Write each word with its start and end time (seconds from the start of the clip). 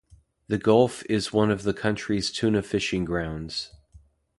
The 0.47 0.57
gulf 0.57 1.03
is 1.09 1.31
one 1.31 1.51
of 1.51 1.61
the 1.61 1.75
country's 1.75 2.31
tuna 2.31 2.63
fishing 2.63 3.05
grounds. 3.05 3.71